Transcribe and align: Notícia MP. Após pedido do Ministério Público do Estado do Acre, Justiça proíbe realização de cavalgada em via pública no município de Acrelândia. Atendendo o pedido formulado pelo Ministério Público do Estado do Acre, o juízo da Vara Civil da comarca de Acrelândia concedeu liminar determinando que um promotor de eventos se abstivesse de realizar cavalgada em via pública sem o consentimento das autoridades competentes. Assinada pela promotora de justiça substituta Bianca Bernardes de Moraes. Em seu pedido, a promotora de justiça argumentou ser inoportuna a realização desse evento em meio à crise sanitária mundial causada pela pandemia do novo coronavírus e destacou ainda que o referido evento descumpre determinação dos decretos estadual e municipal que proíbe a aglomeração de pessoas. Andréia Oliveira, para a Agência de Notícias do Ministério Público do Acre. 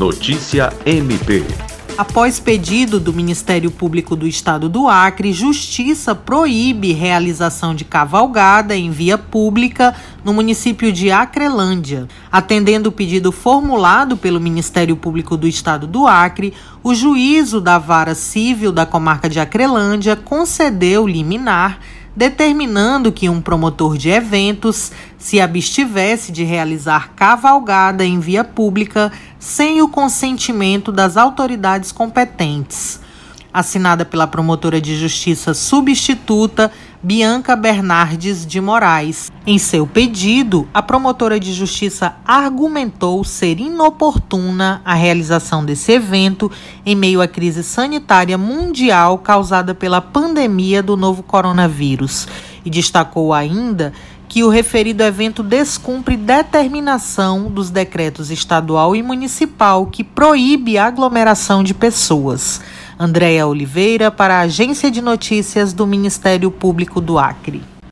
Notícia 0.00 0.72
MP. 0.86 1.44
Após 1.98 2.40
pedido 2.40 2.98
do 2.98 3.12
Ministério 3.12 3.70
Público 3.70 4.16
do 4.16 4.26
Estado 4.26 4.66
do 4.66 4.88
Acre, 4.88 5.30
Justiça 5.30 6.14
proíbe 6.14 6.92
realização 6.92 7.74
de 7.74 7.84
cavalgada 7.84 8.74
em 8.74 8.90
via 8.90 9.18
pública 9.18 9.94
no 10.24 10.32
município 10.32 10.90
de 10.90 11.10
Acrelândia. 11.10 12.08
Atendendo 12.32 12.88
o 12.88 12.92
pedido 12.92 13.30
formulado 13.30 14.16
pelo 14.16 14.40
Ministério 14.40 14.96
Público 14.96 15.36
do 15.36 15.46
Estado 15.46 15.86
do 15.86 16.06
Acre, 16.06 16.54
o 16.82 16.94
juízo 16.94 17.60
da 17.60 17.76
Vara 17.76 18.14
Civil 18.14 18.72
da 18.72 18.86
comarca 18.86 19.28
de 19.28 19.38
Acrelândia 19.38 20.16
concedeu 20.16 21.06
liminar 21.06 21.78
determinando 22.14 23.12
que 23.12 23.28
um 23.28 23.40
promotor 23.40 23.96
de 23.96 24.10
eventos 24.10 24.90
se 25.16 25.40
abstivesse 25.40 26.32
de 26.32 26.44
realizar 26.44 27.12
cavalgada 27.14 28.04
em 28.04 28.18
via 28.18 28.42
pública 28.42 29.12
sem 29.40 29.80
o 29.80 29.88
consentimento 29.88 30.92
das 30.92 31.16
autoridades 31.16 31.90
competentes. 31.90 33.00
Assinada 33.52 34.04
pela 34.04 34.28
promotora 34.28 34.80
de 34.80 34.96
justiça 34.96 35.54
substituta 35.54 36.70
Bianca 37.02 37.56
Bernardes 37.56 38.46
de 38.46 38.60
Moraes. 38.60 39.32
Em 39.44 39.58
seu 39.58 39.86
pedido, 39.86 40.68
a 40.72 40.80
promotora 40.82 41.40
de 41.40 41.52
justiça 41.52 42.14
argumentou 42.24 43.24
ser 43.24 43.58
inoportuna 43.58 44.82
a 44.84 44.94
realização 44.94 45.64
desse 45.64 45.90
evento 45.90 46.52
em 46.86 46.94
meio 46.94 47.20
à 47.20 47.26
crise 47.26 47.64
sanitária 47.64 48.38
mundial 48.38 49.18
causada 49.18 49.74
pela 49.74 50.00
pandemia 50.00 50.82
do 50.82 50.96
novo 50.96 51.22
coronavírus 51.22 52.28
e 52.64 52.70
destacou 52.70 53.32
ainda 53.32 53.92
que 54.30 54.44
o 54.44 54.48
referido 54.48 55.02
evento 55.02 55.42
descumpre 55.42 56.16
determinação 56.16 57.50
dos 57.50 57.68
decretos 57.68 58.30
estadual 58.30 58.94
e 58.94 59.02
municipal 59.02 59.86
que 59.86 60.04
proíbe 60.04 60.78
a 60.78 60.86
aglomeração 60.86 61.64
de 61.64 61.74
pessoas. 61.74 62.60
Andréia 62.96 63.44
Oliveira, 63.48 64.08
para 64.08 64.36
a 64.36 64.42
Agência 64.42 64.88
de 64.88 65.02
Notícias 65.02 65.72
do 65.72 65.84
Ministério 65.84 66.48
Público 66.48 67.00
do 67.00 67.18
Acre. 67.18 67.60